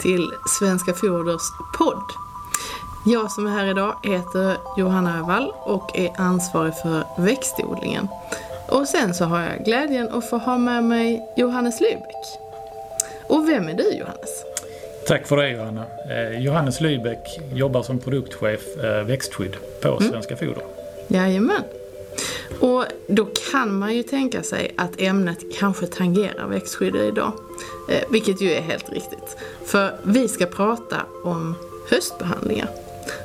[0.00, 1.42] till Svenska Foders
[1.78, 2.02] podd.
[3.06, 8.08] Jag som är här idag heter Johanna Övall och är ansvarig för växtodlingen.
[8.68, 12.40] Och sen så har jag glädjen att få ha med mig Johannes Lybeck.
[13.28, 14.44] Och vem är du Johannes?
[15.06, 15.84] Tack för det Johanna.
[16.10, 20.10] Eh, Johannes Lybeck jobbar som produktchef eh, växtskydd på mm.
[20.10, 20.62] Svenska Foder.
[21.08, 21.62] Jajamän.
[22.60, 27.32] Och då kan man ju tänka sig att ämnet kanske tangerar växtskydd idag.
[27.88, 29.36] Eh, vilket ju är helt riktigt.
[29.64, 31.54] För vi ska prata om
[31.90, 32.68] höstbehandlingar.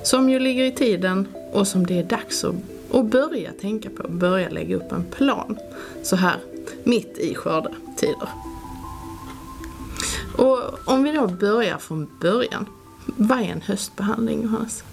[0.03, 2.55] Som ju ligger i tiden och som det är dags att,
[2.91, 4.07] att börja tänka på.
[4.07, 5.57] Börja lägga upp en plan.
[6.03, 6.35] Så här
[6.83, 8.29] mitt i skördetider.
[10.37, 12.65] Och om vi då börjar från början.
[13.05, 14.83] Vad är en höstbehandling Johannes?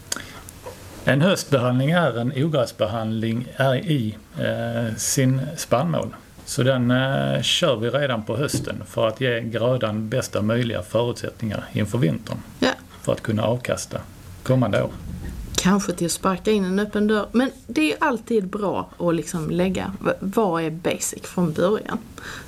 [1.05, 6.15] En höstbehandling är en ogräsbehandling är i eh, sin spannmål.
[6.45, 11.65] Så den eh, kör vi redan på hösten för att ge grödan bästa möjliga förutsättningar
[11.73, 12.39] inför vintern.
[12.59, 12.71] Ja.
[13.03, 13.99] För att kunna avkasta
[14.43, 14.91] kommande år.
[15.57, 17.27] Kanske till att sparka in en öppen dörr.
[17.33, 21.99] Men det är alltid bra att liksom lägga vad är basic från början.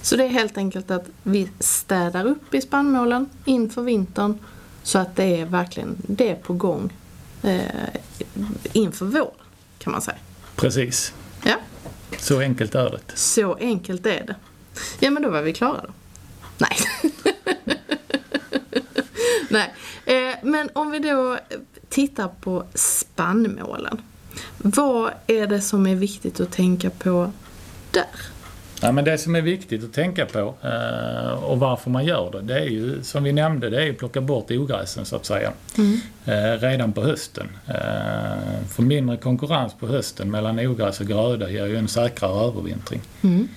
[0.03, 4.39] Så det är helt enkelt att vi städar upp i spannmålen inför vintern
[4.83, 6.93] så att det är verkligen det är på gång
[7.45, 8.01] eh,
[8.73, 9.31] inför våren
[9.79, 10.17] kan man säga.
[10.57, 11.13] Precis.
[11.45, 11.57] Ja.
[12.19, 13.01] Så enkelt är det.
[13.15, 14.37] Så enkelt är det.
[15.01, 15.93] Ja men då var vi klara då.
[16.59, 16.77] Nej.
[19.49, 19.75] Nej.
[20.07, 21.39] Eh, men om vi då
[21.89, 24.03] tittar på spannmålen.
[24.59, 27.33] Vad är det som är viktigt att tänka på
[27.91, 28.34] där?
[28.81, 32.41] Ja, men det som är viktigt att tänka på eh, och varför man gör det,
[32.41, 35.53] det är ju som vi nämnde, det är att plocka bort ogräsen så att säga.
[35.79, 36.01] Mm.
[36.25, 37.49] Eh, redan på hösten.
[37.67, 43.01] Eh, för mindre konkurrens på hösten mellan ogräs och gröda ger ju en säkrare övervintring.
[43.23, 43.49] Mm.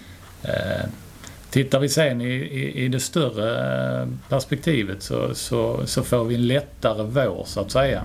[1.50, 6.48] Tittar vi sen i, i, i det större perspektivet så, så, så, får vi en
[6.48, 8.04] lättare vår så att säga.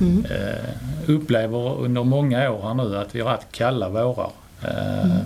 [0.00, 0.24] Mm.
[1.06, 4.30] upplever under många år här nu att vi har haft kalla vårar.
[4.62, 5.16] Mm.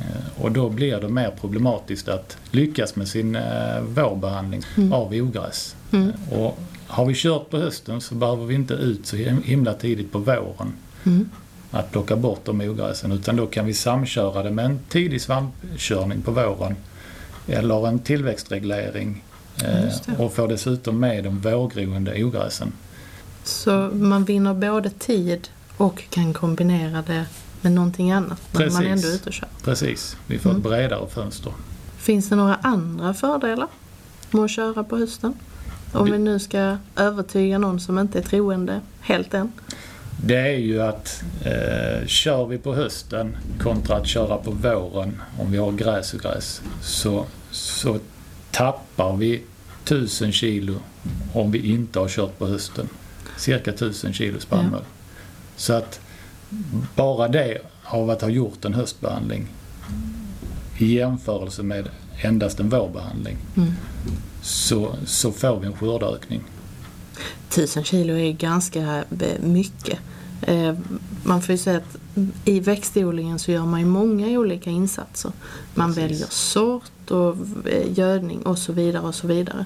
[0.00, 4.92] Eh, och då blir det mer problematiskt att lyckas med sin eh, vårbehandling mm.
[4.92, 5.76] av ogräs.
[5.92, 6.12] Mm.
[6.30, 10.18] Och har vi kört på hösten så behöver vi inte ut så himla tidigt på
[10.18, 10.72] våren
[11.04, 11.28] mm.
[11.70, 16.22] att plocka bort de ogräsen utan då kan vi samköra det med en tidig svampkörning
[16.22, 16.76] på våren
[17.46, 19.24] eller en tillväxtreglering
[19.64, 22.72] eh, och får dessutom med de vårgroende ogräsen.
[23.44, 27.24] Så man vinner både tid och kan kombinera det
[27.64, 28.74] med någonting annat när Precis.
[28.74, 29.48] man ändå är ute och kör.
[29.64, 30.60] Precis, vi får mm.
[30.60, 31.52] ett bredare fönster.
[31.96, 33.68] Finns det några andra fördelar
[34.30, 35.34] med att köra på hösten?
[35.92, 39.52] Om vi nu ska övertyga någon som inte är troende helt än.
[40.22, 45.52] Det är ju att eh, kör vi på hösten kontra att köra på våren om
[45.52, 47.98] vi har gräs och gräs så, så
[48.50, 49.42] tappar vi
[49.84, 50.74] 1000 kilo
[51.32, 52.88] om vi inte har kört på hösten.
[53.36, 54.80] Cirka 1000 kilo spannmål.
[54.82, 54.86] Ja.
[55.56, 56.00] Så att
[56.96, 59.48] bara det av att ha gjort en höstbehandling
[60.78, 61.88] i jämförelse med
[62.22, 63.72] endast en vårbehandling mm.
[64.42, 66.42] så, så får vi en skördeökning.
[67.48, 69.04] Tusen kilo är ganska
[69.40, 69.98] mycket.
[70.42, 70.74] Eh,
[71.24, 71.98] man får ju säga att
[72.44, 75.32] i växtodlingen så gör man ju många olika insatser.
[75.74, 76.02] Man Precis.
[76.02, 77.36] väljer sort och
[77.66, 79.64] eh, gödning och så vidare och så vidare.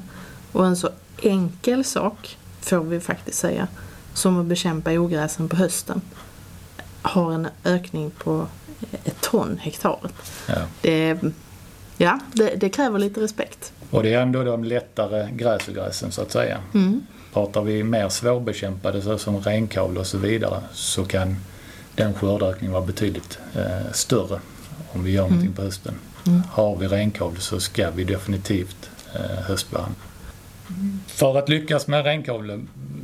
[0.52, 0.88] Och en så
[1.22, 3.68] enkel sak får vi faktiskt säga
[4.14, 6.00] som att bekämpa ogräsen på hösten
[7.02, 8.46] har en ökning på
[9.04, 10.14] ett ton hektaret.
[10.48, 10.54] Ja.
[10.82, 11.18] Det,
[11.96, 13.72] ja, det, det, kräver lite respekt.
[13.90, 16.58] Och det är ändå de lättare gräsogräsen så att säga.
[16.74, 17.06] Mm.
[17.32, 21.36] Pratar vi mer svårbekämpade såsom renkavle och så vidare så kan
[21.94, 24.40] den skördeökningen vara betydligt eh, större
[24.92, 25.32] om vi gör mm.
[25.32, 25.94] någonting på hösten.
[26.26, 26.42] Mm.
[26.50, 30.02] Har vi renkavle så ska vi definitivt eh, höstbehandla.
[31.06, 32.04] För att lyckas med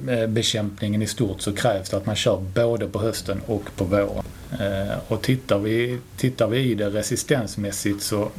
[0.06, 4.24] renkavlebekämpningen i stort så krävs det att man kör både på hösten och på våren.
[4.60, 8.30] Eh, och tittar vi, tittar vi i det resistensmässigt så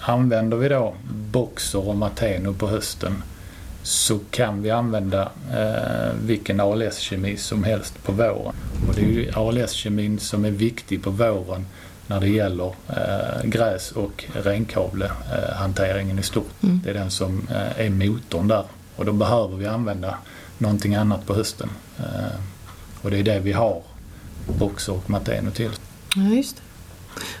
[0.00, 0.94] använder vi då
[1.32, 3.22] Boxer och Mateno på hösten
[3.82, 8.54] så kan vi använda eh, vilken ALS-kemi som helst på våren.
[8.88, 11.66] Och det är ju ALS-kemin som är viktig på våren
[12.06, 16.62] när det gäller eh, gräs och renkavlehanteringen i stort.
[16.62, 16.80] Mm.
[16.84, 18.64] Det är den som eh, är motorn där
[18.96, 20.18] och då behöver vi använda
[20.60, 21.70] någonting annat på hösten.
[21.98, 22.40] Eh,
[23.02, 23.82] och det är det vi har
[24.58, 25.70] Boxer och Mateno till.
[26.16, 26.62] Ja, just det.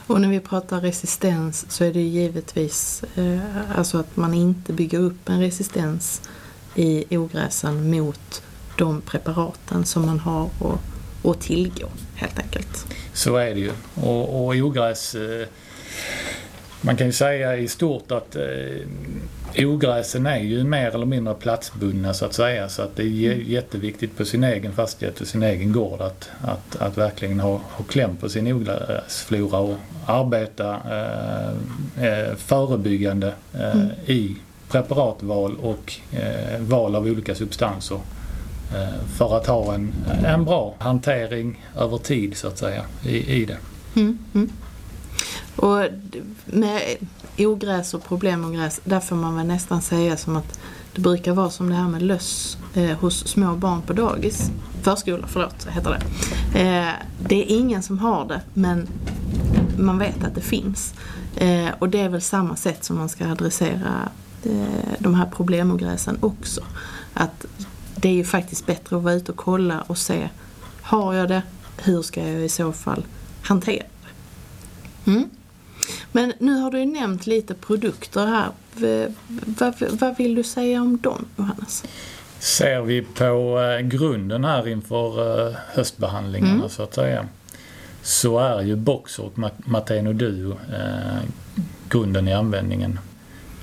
[0.06, 3.40] Och när vi pratar resistens så är det givetvis eh,
[3.76, 6.22] alltså att man inte bygger upp en resistens
[6.74, 8.42] i ogräsen mot
[8.78, 12.86] de preparaten som man har att, att tillgå helt enkelt.
[13.12, 13.72] Så är det ju.
[13.94, 15.46] Och, och ogräs eh,
[16.82, 22.14] Man kan ju säga i stort att eh, ogräsen är ju mer eller mindre platsbundna
[22.14, 22.68] så att säga.
[22.68, 23.44] Så att det är mm.
[23.46, 27.84] jätteviktigt på sin egen fastighet och sin egen gård att, att, att verkligen ha, ha
[27.88, 33.90] kläm på sin ogräsflora och arbeta eh, eh, förebyggande eh, mm.
[34.06, 34.36] i
[34.70, 38.00] preparatval och eh, val av olika substanser
[38.74, 39.92] eh, för att ha en,
[40.24, 43.56] en bra hantering över tid så att säga i, i det.
[43.96, 44.50] Mm, mm.
[45.60, 45.88] Och
[46.44, 46.82] med
[47.38, 50.60] ogräs och problemogräs, där får man väl nästan säga som att
[50.94, 54.50] det brukar vara som det här med löss eh, hos små barn på dagis.
[54.82, 56.00] Förskola, förlåt, heter det.
[56.60, 56.92] Eh,
[57.28, 58.88] det är ingen som har det, men
[59.78, 60.94] man vet att det finns.
[61.36, 64.08] Eh, och det är väl samma sätt som man ska adressera
[64.44, 66.60] eh, de här problemogräsen också.
[67.14, 67.46] Att
[67.96, 70.28] det är ju faktiskt bättre att vara ute och kolla och se,
[70.82, 71.42] har jag det?
[71.76, 73.04] Hur ska jag i så fall
[73.42, 73.84] hantera
[75.04, 75.10] det?
[75.10, 75.30] Mm.
[76.12, 78.50] Men nu har du ju nämnt lite produkter här.
[79.44, 81.84] Vad, vad vill du säga om dem, Johannes?
[82.38, 86.68] Ser vi på eh, grunden här inför eh, höstbehandlingarna mm.
[86.68, 87.26] så att säga
[88.02, 91.22] så är ju Boxer och Mateno Duo eh,
[91.88, 92.98] grunden i användningen.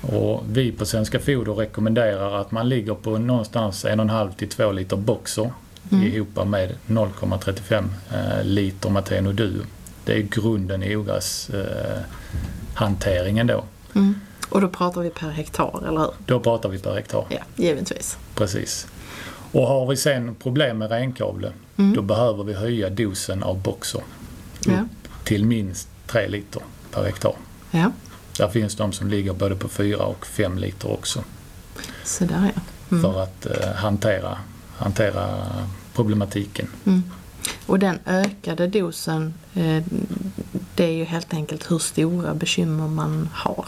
[0.00, 4.96] Och vi på Svenska Foder rekommenderar att man ligger på någonstans 1,5 till 2 liter
[4.96, 5.50] Boxer
[5.92, 6.06] mm.
[6.06, 9.62] ihop med 0,35 eh, liter Mateno Duo.
[10.08, 13.64] Det är grunden i ogräshanteringen eh, då.
[13.94, 14.20] Mm.
[14.48, 16.10] Och då pratar vi per hektar, eller hur?
[16.26, 17.26] Då pratar vi per hektar.
[17.28, 18.18] Ja, givetvis.
[18.34, 18.86] Precis.
[19.52, 21.94] Och har vi sen problem med renkavle, mm.
[21.94, 24.02] då behöver vi höja dosen av Boxer
[24.66, 24.88] ja.
[25.24, 27.34] till minst 3 liter per hektar.
[27.70, 27.92] Ja.
[28.38, 31.24] Där finns de som ligger både på 4 och 5 liter också.
[32.04, 32.60] Så där ja.
[32.90, 33.02] Mm.
[33.02, 34.38] För att eh, hantera,
[34.76, 35.46] hantera
[35.94, 36.68] problematiken.
[36.84, 37.02] Mm.
[37.66, 39.82] Och den ökade dosen, eh,
[40.74, 43.66] det är ju helt enkelt hur stora bekymmer man har.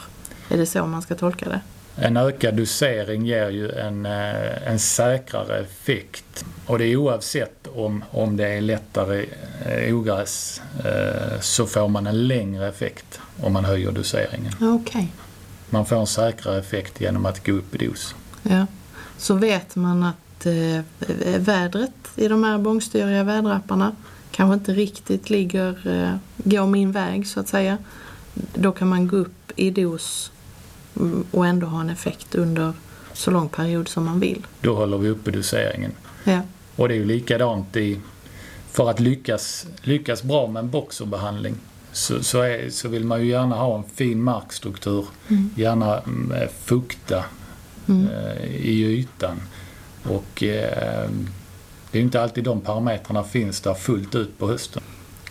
[0.48, 1.60] Är det så man ska tolka det?
[1.96, 6.44] En ökad dosering ger ju en, eh, en säkrare effekt.
[6.66, 9.26] Och det är oavsett om, om det är lättare
[9.66, 10.62] eh, ogräs
[11.40, 14.52] så får man en längre effekt om man höjer doseringen.
[14.60, 15.06] Okay.
[15.70, 18.14] Man får en säkrare effekt genom att gå upp i dos.
[18.42, 18.66] Ja.
[19.18, 20.16] Så vet man att
[20.46, 20.80] eh,
[21.38, 23.92] vädret i de här bångstyriga väderapparna
[24.30, 27.78] kanske inte riktigt ligger, eh, går min väg så att säga.
[28.54, 30.32] Då kan man gå upp i dos
[30.96, 32.72] mm, och ändå ha en effekt under
[33.12, 34.46] så lång period som man vill.
[34.60, 35.92] Då håller vi uppe doseringen.
[36.24, 36.40] Ja.
[36.76, 38.00] Och det är ju likadant i,
[38.70, 41.54] för att lyckas, lyckas bra med en boxerbehandling
[41.92, 45.06] så, så, är, så vill man ju gärna ha en fin markstruktur.
[45.28, 45.50] Mm.
[45.56, 47.24] Gärna mm, fukta
[47.88, 48.08] mm.
[48.08, 49.40] eh, i ytan.
[50.04, 51.10] Och eh,
[51.90, 54.82] det är inte alltid de parametrarna finns där fullt ut på hösten.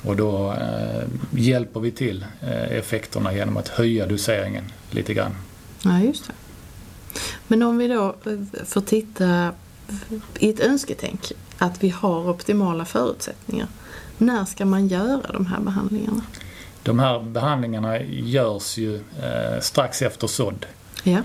[0.04, 5.36] Och då eh, hjälper vi till eh, effekterna genom att höja doseringen lite grann.
[5.84, 6.34] Ja, just det.
[7.48, 9.54] Men om vi då eh, får titta
[10.40, 13.68] i ett önsketänk, att vi har optimala förutsättningar.
[14.18, 16.22] När ska man göra de här behandlingarna?
[16.84, 20.66] De här behandlingarna görs ju eh, strax efter sådd.
[21.04, 21.22] Ja.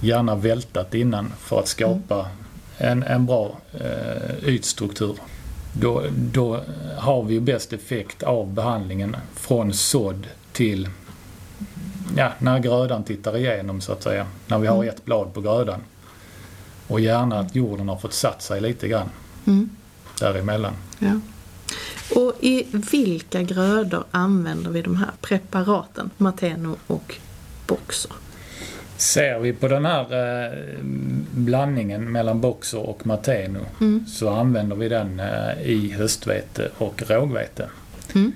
[0.00, 2.41] Gärna vältat innan för att skapa mm.
[2.82, 5.16] En, en bra eh, ytstruktur.
[5.72, 6.60] Då, då
[6.98, 10.88] har vi ju bäst effekt av behandlingen från sådd till
[12.16, 14.26] ja, när grödan tittar igenom så att säga.
[14.46, 14.88] När vi har mm.
[14.88, 15.80] ett blad på grödan.
[16.88, 19.08] Och gärna att jorden har fått satt sig lite grann
[19.44, 19.70] mm.
[20.18, 20.74] däremellan.
[20.98, 21.20] Ja.
[22.16, 27.16] Och i vilka grödor använder vi de här preparaten, Mateno och
[27.66, 28.12] Boxer?
[28.96, 30.02] Ser vi på den här
[30.44, 30.58] eh,
[31.30, 34.06] blandningen mellan Boxer och Mateno mm.
[34.06, 37.68] så använder vi den eh, i höstvete och rågvete.
[38.14, 38.32] Mm.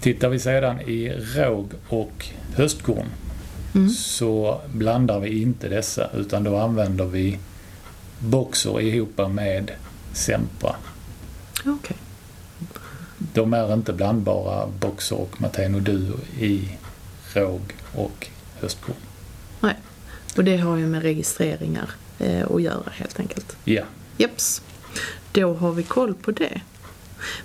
[0.00, 3.06] Tittar vi sedan i råg och höstkorn
[3.74, 3.88] mm.
[3.90, 7.38] så blandar vi inte dessa utan då använder vi
[8.18, 9.70] Boxer ihop med
[10.12, 10.76] Sempra.
[11.64, 11.96] Okay
[13.32, 16.68] de är inte blandbara Boxer och Mateno Duo i
[17.34, 17.60] råg
[17.94, 18.28] och
[18.60, 18.96] höstkorn.
[20.36, 23.56] Och det har ju med registreringar eh, att göra helt enkelt.
[23.64, 23.82] Ja.
[24.16, 24.62] Jeps.
[25.32, 26.60] Då har vi koll på det.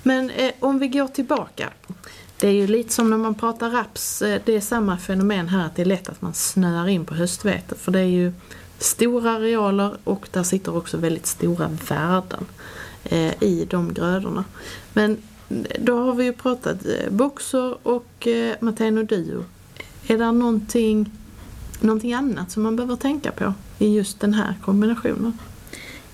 [0.03, 1.69] Men eh, om vi går tillbaka.
[2.39, 5.65] Det är ju lite som när man pratar raps, eh, det är samma fenomen här
[5.65, 8.33] att det är lätt att man snöar in på höstvete för det är ju
[8.79, 12.45] stora arealer och där sitter också väldigt stora värden
[13.03, 14.45] eh, i de grödorna.
[14.93, 15.17] Men
[15.79, 19.45] då har vi ju pratat eh, Boxer och eh, Mateno Dio.
[20.07, 21.11] Är det någonting,
[21.79, 25.37] någonting annat som man behöver tänka på i just den här kombinationen?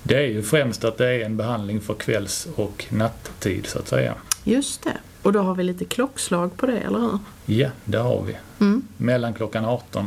[0.03, 3.87] Det är ju främst att det är en behandling för kvälls och nattid så att
[3.87, 4.13] säga.
[4.43, 4.97] Just det.
[5.21, 7.19] Och då har vi lite klockslag på det, eller hur?
[7.45, 8.35] Ja, det har vi.
[8.59, 8.83] Mm.
[8.97, 10.05] mellan klockan 18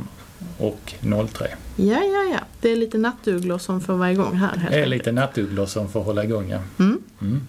[0.58, 0.94] och
[1.32, 1.46] 03.
[1.76, 2.40] Ja, ja, ja.
[2.60, 5.88] Det är lite nattugglor som får vara igång här helt Det är lite nattugglor som
[5.88, 6.58] får hålla igång, ja.
[6.78, 7.02] Mm.
[7.20, 7.46] Mm.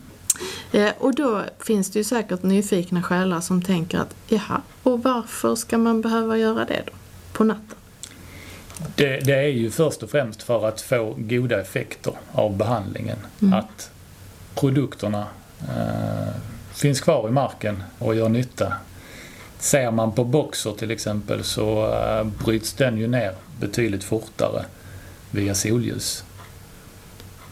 [0.72, 5.56] Eh, och då finns det ju säkert nyfikna själar som tänker att jaha, och varför
[5.56, 6.92] ska man behöva göra det då?
[7.34, 7.77] På natten?
[8.96, 13.18] Det, det är ju först och främst för att få goda effekter av behandlingen.
[13.42, 13.54] Mm.
[13.54, 13.92] Att
[14.56, 15.28] produkterna
[15.62, 16.34] eh,
[16.74, 18.74] finns kvar i marken och gör nytta.
[19.60, 24.66] Ser man på Boxer till exempel så eh, bryts den ju ner betydligt fortare
[25.32, 26.24] via solljus.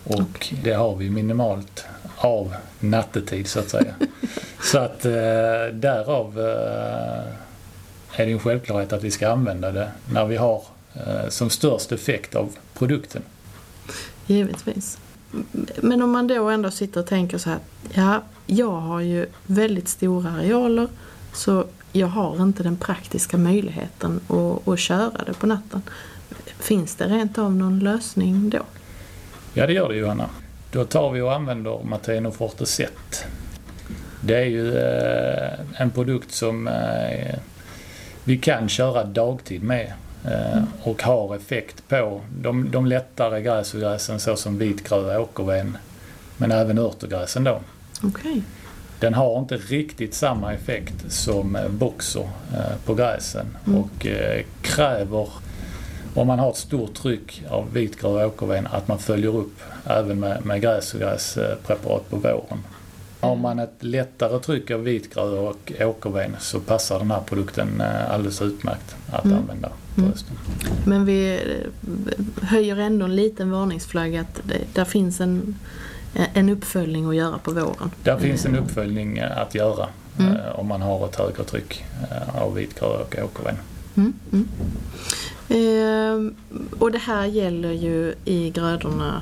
[0.03, 1.85] Och det har vi minimalt
[2.17, 3.95] av nattetid så att säga.
[4.63, 10.25] så att eh, därav eh, är det en självklarhet att vi ska använda det när
[10.25, 10.63] vi har
[11.29, 13.21] som störst effekt av produkten.
[14.27, 14.97] Givetvis.
[15.81, 17.59] Men om man då ändå sitter och tänker så här,
[17.93, 20.87] ja, jag har ju väldigt stora arealer
[21.33, 25.81] så jag har inte den praktiska möjligheten att, att köra det på natten.
[26.59, 28.61] Finns det rent av någon lösning då?
[29.53, 30.29] Ja, det gör det Johanna.
[30.71, 33.25] Då tar vi och använder Mateno Forte Set.
[34.21, 37.35] Det är ju eh, en produkt som eh,
[38.23, 39.93] vi kan köra dagtid med
[40.31, 45.77] eh, och har effekt på de, de lättare gräsogräsen såsom vitgrö, åkerven
[46.37, 47.59] men även örtogräsen då.
[48.03, 48.41] Okej.
[48.99, 53.79] Den har inte riktigt samma effekt som eh, Boxer eh, på gräsen Mm.
[53.79, 54.07] och
[54.61, 55.29] kräver
[56.15, 60.19] om man har ett stort tryck av vitgrö och åkerven att man följer upp även
[60.19, 62.63] med, med gräsogräspreparat på våren.
[63.19, 68.41] Har man ett lättare tryck av vitgrö och åkerven så passar den här produkten alldeles
[68.41, 69.37] utmärkt att Mm.
[69.37, 70.11] använda Mm.
[70.85, 75.55] Men vi eh, höjer ändå en liten varningsflagga att det, där finns en,
[76.13, 77.91] en uppföljning att göra på våren.
[78.03, 79.87] Där finns en Eh, uppföljning eh, att göra
[80.19, 80.35] Mm.
[80.35, 83.55] eh, om man har ett högre tryck eh, av vitgrö och åkerven.
[83.95, 84.47] Mm, mm.
[85.49, 86.35] Ehm,
[86.79, 89.21] och det här gäller ju i grödorna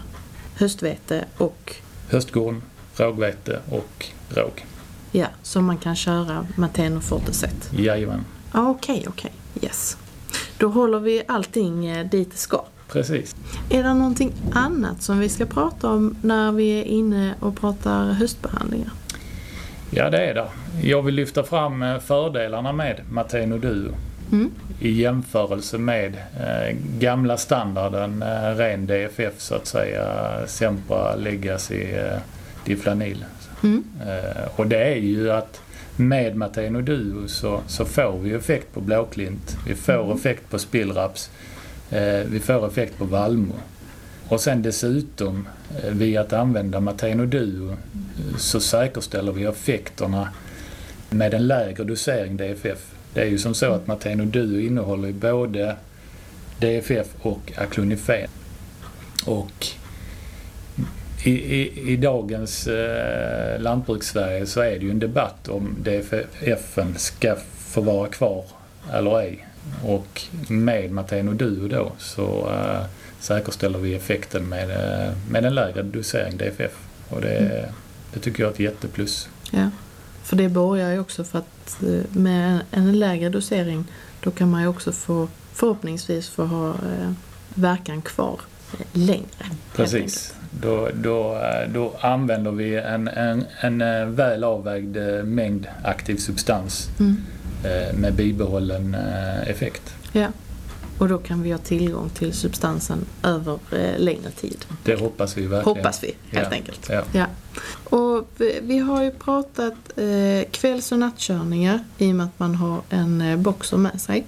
[0.55, 1.75] höstvete och
[2.09, 2.61] Höstkorn,
[2.97, 4.65] rågvete och råg.
[5.11, 7.69] ja, som man kan köra Mateno Forteset.
[7.77, 9.31] Jajamän, Ja, Okej, okej.
[9.61, 9.97] Yes.
[10.63, 12.65] Då håller vi allting eh, dit det ska.
[12.88, 13.36] precis.
[13.70, 18.12] Är det någonting annat som vi ska prata om när vi är inne och pratar
[18.12, 18.91] höstbehandlingar?
[19.91, 20.48] Ja, det är det.
[20.82, 23.96] Jag vill lyfta fram eh, fördelarna med Mateno Duo
[24.32, 24.51] Mm.
[24.79, 30.08] i jämförelse med eh, gamla standarden eh, ren DFF så att säga,
[30.48, 32.17] Sempra Legacy eh,
[32.65, 33.25] Diflanil.
[33.63, 33.84] Mm.
[34.08, 35.62] Eh, och det är ju att
[35.95, 40.17] med Mateno Duo så, så får vi effekt på blåklint, vi får Mm.
[40.17, 41.29] effekt på spillraps,
[41.91, 43.53] eh, vi får effekt på vallmo.
[44.27, 45.47] Och sen dessutom
[45.83, 50.29] eh, via att använda Mateno Duo eh, så säkerställer vi effekterna
[51.09, 52.91] med en lägre dosering DFF.
[53.13, 55.75] Det är ju som så att Mateno Duo innehåller både
[56.59, 58.27] DFF och aklonifen.
[59.25, 59.67] Och
[61.23, 67.35] i, i, i dagens eh, lantbrukssverige så är det ju en debatt om DFF ska
[67.57, 68.45] få vara kvar
[68.93, 69.47] eller ej.
[69.83, 72.85] Och med Mateno Duo då så eh,
[73.19, 76.71] säkerställer vi effekten med, eh, med en lägre dosering DFF.
[77.09, 77.69] Och det,
[78.13, 79.29] det tycker jag är ett jätteplus.
[79.51, 79.69] Ja,
[80.23, 83.85] för det borgar ju också för att eh, med en lägre dosering
[84.23, 87.11] då kan man ju också få förhoppningsvis få ha eh,
[87.55, 88.39] verkan kvar
[88.93, 89.45] längre.
[89.75, 90.33] Precis.
[90.61, 91.41] Då, då,
[91.73, 96.89] då använder vi en, en, en eh, väl avvägd eh, mängd aktiv substans.
[96.99, 97.17] Mm.
[97.63, 99.93] eh, med bibehållen eh, effekt.
[100.11, 100.27] Ja,
[100.97, 103.59] och då kan vi ha tillgång till substansen över
[103.97, 104.65] längre tid.
[104.83, 105.77] Det hoppas vi verkligen.
[105.77, 106.57] Hoppas vi helt Ja.
[106.57, 106.89] enkelt.
[106.89, 107.03] Ja.
[107.13, 107.25] Ja.
[107.97, 108.27] Och
[108.61, 109.73] vi, har ju pratat
[110.51, 114.25] kvälls och nattkörningar i och med att man har en boxer med sig.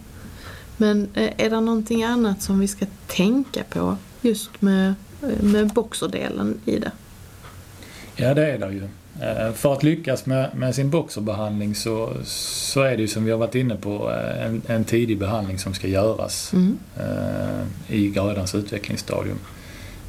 [0.77, 4.93] Men är det någonting annat som vi ska tänka på just med,
[5.41, 6.91] med boxerdelen i det?
[8.15, 8.83] ja, det är det ju.
[9.21, 13.31] Eh, För att lyckas med, med sin boxerbehandling så, så är det ju som vi
[13.31, 16.77] har varit inne på eh, en, en tidig behandling som ska göras Mm.
[16.97, 19.37] eh, i grödans utvecklingsstadium.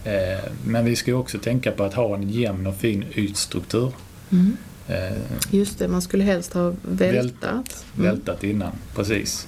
[0.05, 3.93] Eh, Men vi ska ju också tänka på att ha en jämn och fin ytstruktur.
[4.33, 4.57] Mm.
[4.89, 5.17] Eh,
[5.51, 7.85] Just det, man skulle helst ha vältat.
[7.97, 8.07] Mm.
[8.07, 9.47] vältat innan, precis.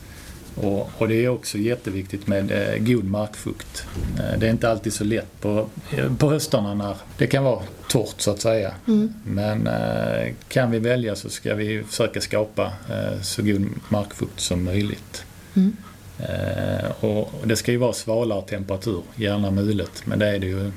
[0.62, 3.86] Och, och det är också jätteviktigt med eh, god markfukt.
[4.18, 7.62] Eh, det är inte alltid så lätt på, eh, på höstarna när det kan vara
[7.88, 8.74] torrt så att säga.
[8.88, 9.14] Mm.
[9.24, 14.64] Men eh, kan vi välja så ska vi försöka skapa eh, så god markfukt som
[14.64, 15.24] möjligt.
[15.56, 15.76] Mm.
[16.18, 20.72] Eh, och det ska ju vara svalare temperatur, gärna mulet, men det är det ju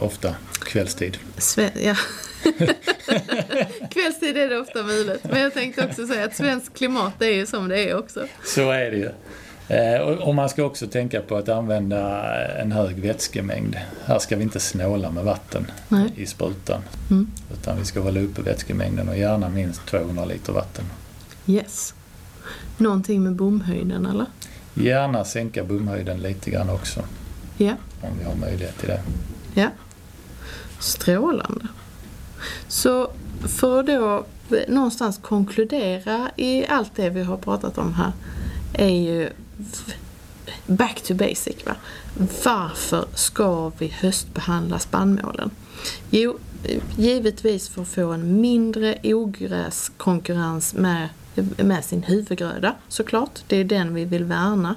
[0.00, 1.18] ofta kvällstid.
[1.36, 1.96] Sve- ja,
[3.90, 5.24] Kvällstid är det ofta mulet.
[5.30, 8.26] Men jag tänkte också säga att svenskt klimat är ju som det är också.
[8.44, 9.10] Så är det ju.
[9.68, 13.76] Eh, och man ska också tänka på att använda en hög vätskemängd.
[14.04, 16.12] Här ska vi inte snåla med vatten Nej.
[16.16, 16.82] i sprutan.
[17.10, 17.30] Mm.
[17.52, 20.84] Utan vi ska hålla uppe vätskemängden och gärna minst 200 liter vatten.
[21.46, 21.94] Yes.
[22.78, 24.26] Någonting med bomhöjden eller?
[24.74, 27.02] Gärna sänka bomhöjden lite grann också.
[27.56, 27.74] Ja.
[28.00, 29.00] Om vi har möjlighet till det.
[29.54, 29.68] Ja.
[30.78, 31.68] Strålande.
[32.68, 33.10] Så
[33.58, 34.24] för att då
[34.68, 38.12] någonstans konkludera i allt det vi har pratat om här
[38.72, 39.30] är ju
[40.66, 41.66] back to basic.
[41.66, 41.76] Va?
[42.44, 45.50] Varför ska vi höstbehandla spannmålen?
[46.10, 46.38] Jo,
[46.96, 51.08] givetvis för att få en mindre ogräskonkurrens med,
[51.56, 53.40] med sin huvudgröda såklart.
[53.46, 54.74] Det är den vi vill värna.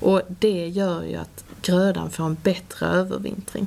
[0.00, 3.66] Och det gör ju att grödan får en bättre övervintring.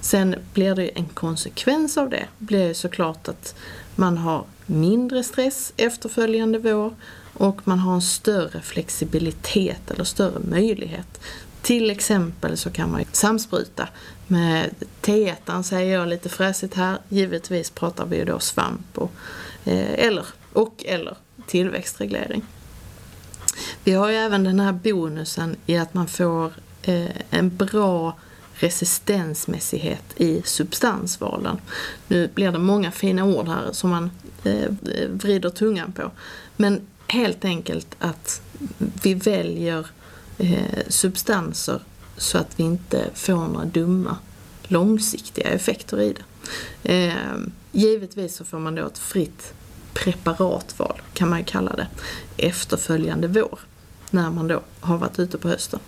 [0.00, 3.54] Sen blir det en konsekvens av det, blir ju såklart att
[3.96, 6.94] man har mindre stress efterföljande vår
[7.34, 11.20] och man har en större flexibilitet eller större möjlighet.
[11.62, 13.88] Till exempel så kan man samspruta
[14.26, 14.70] med
[15.02, 16.98] T1 säger jag lite fräsigt här.
[17.08, 19.12] Givetvis pratar vi ju då svamp och,
[19.64, 22.42] eh, eller, och eller tillväxtreglering.
[23.84, 26.52] Vi har ju även den här bonusen i att man får
[26.82, 28.16] eh, en bra
[28.54, 31.60] resistensmässighet i substansvalen.
[32.08, 34.10] Nu blir det många fina ord här som man
[34.44, 34.70] eh,
[35.10, 36.10] vrider tungan på.
[36.56, 38.42] Men helt enkelt att
[39.02, 39.86] vi väljer
[40.38, 41.80] eh, substanser
[42.16, 44.16] så att vi inte får några dumma
[44.62, 46.24] långsiktiga effekter i det.
[46.92, 47.38] Eh,
[47.72, 49.54] givetvis så får man då ett fritt
[49.94, 51.86] preparatval, kan man ju kalla det,
[52.36, 53.58] efterföljande vår,
[54.10, 55.80] när man då har varit ute på hösten.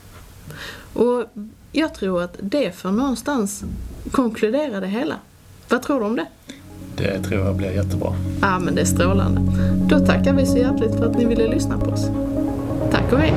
[0.95, 1.25] Och
[1.73, 3.65] jag tror att det får någonstans
[4.11, 5.15] konkludera det hela.
[5.69, 6.27] Vad tror du om det?
[6.97, 8.15] Det tror jag blir jättebra.
[8.41, 9.41] Ja, men det är strålande.
[9.89, 12.07] Då tackar vi så hjärtligt för att ni ville lyssna på oss.
[12.91, 13.35] Tack och hej!